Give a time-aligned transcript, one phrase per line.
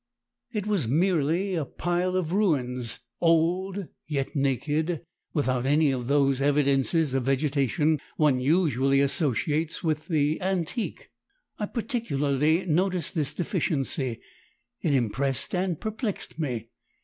[0.51, 7.13] It was merely a pile of ruins, old, yet naked, without any of those evidences
[7.13, 11.11] of vegetation one usually associates with the antique.
[11.59, 14.19] I particularly noticed this deficiency;
[14.81, 16.69] it impressed and perplexed me.